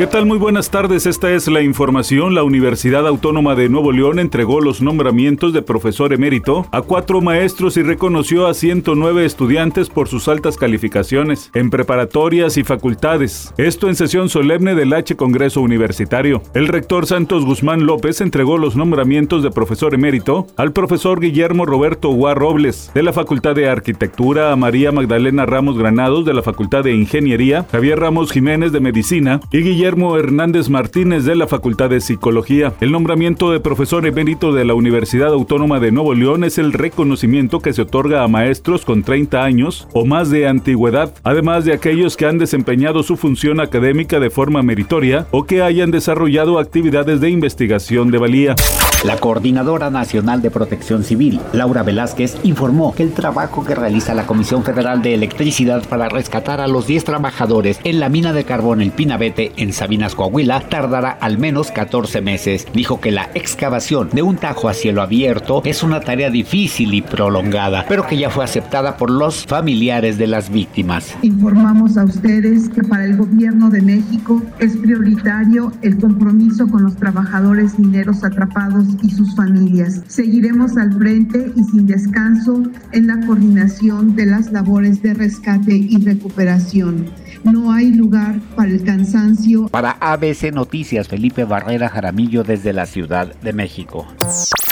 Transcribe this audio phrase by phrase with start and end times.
[0.00, 0.24] ¿Qué tal?
[0.24, 1.04] Muy buenas tardes.
[1.04, 2.34] Esta es la información.
[2.34, 7.76] La Universidad Autónoma de Nuevo León entregó los nombramientos de profesor emérito a cuatro maestros
[7.76, 13.52] y reconoció a 109 estudiantes por sus altas calificaciones en preparatorias y facultades.
[13.58, 16.40] Esto en sesión solemne del H Congreso Universitario.
[16.54, 22.08] El rector Santos Guzmán López entregó los nombramientos de profesor emérito al profesor Guillermo Roberto
[22.08, 26.84] Guar Robles de la Facultad de Arquitectura, a María Magdalena Ramos Granados de la Facultad
[26.84, 32.00] de Ingeniería, Javier Ramos Jiménez de Medicina y Guillermo Hernández Martínez de la Facultad de
[32.00, 32.72] Psicología.
[32.80, 37.58] El nombramiento de profesor emérito de la Universidad Autónoma de Nuevo León es el reconocimiento
[37.58, 42.16] que se otorga a maestros con 30 años o más de antigüedad, además de aquellos
[42.16, 47.30] que han desempeñado su función académica de forma meritoria o que hayan desarrollado actividades de
[47.30, 48.54] investigación de valía.
[49.02, 54.26] La Coordinadora Nacional de Protección Civil, Laura Velázquez, informó que el trabajo que realiza la
[54.26, 58.82] Comisión Federal de Electricidad para rescatar a los 10 trabajadores en la mina de carbón
[58.82, 62.66] El Pinabete en Sabinas, Coahuila, tardará al menos 14 meses.
[62.74, 67.00] Dijo que la excavación de un tajo a cielo abierto es una tarea difícil y
[67.00, 71.16] prolongada, pero que ya fue aceptada por los familiares de las víctimas.
[71.22, 76.96] Informamos a ustedes que para el gobierno de México es prioritario el compromiso con los
[76.96, 80.02] trabajadores mineros atrapados y sus familias.
[80.08, 85.96] Seguiremos al frente y sin descanso en la coordinación de las labores de rescate y
[85.98, 87.06] recuperación.
[87.44, 89.68] No hay lugar para el cansancio.
[89.68, 94.06] Para ABC Noticias, Felipe Barrera Jaramillo desde la Ciudad de México.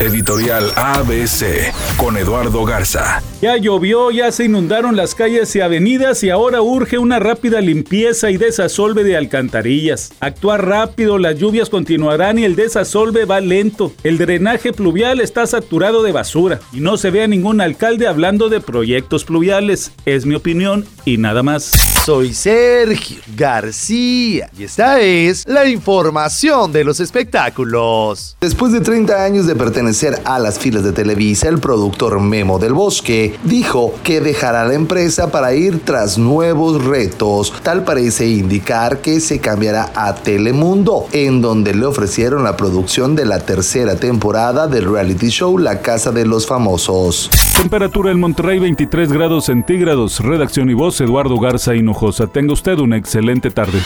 [0.00, 3.22] Editorial ABC con Eduardo Garza.
[3.40, 8.30] Ya llovió, ya se inundaron las calles y avenidas y ahora urge una rápida limpieza
[8.30, 10.12] y desasolve de alcantarillas.
[10.18, 13.92] Actuar rápido, las lluvias continuarán y el desasolve va lento.
[14.02, 18.48] El drenaje pluvial está saturado de basura y no se ve a ningún alcalde hablando
[18.48, 19.92] de proyectos pluviales.
[20.06, 21.70] Es mi opinión y nada más.
[22.04, 28.36] Soy Sergio García y esta es la información de los espectáculos.
[28.40, 32.72] Después de 30 años de pertenecer a las filas de Televisa, el productor Memo del
[32.72, 37.52] Bosque dijo que dejará la empresa para ir tras nuevos retos.
[37.64, 43.26] Tal parece indicar que se cambiará a Telemundo, en donde le ofrecieron la producción de
[43.26, 47.30] la tercera temporada del reality show La Casa de los Famosos.
[47.56, 50.20] Temperatura en Monterrey 23 grados centígrados.
[50.20, 52.26] Redacción y voz Eduardo Garza Hinojosa.
[52.26, 53.80] Tenga usted una excelente tarde.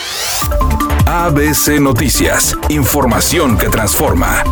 [1.05, 2.57] ABC Noticias.
[2.69, 4.43] Información que transforma.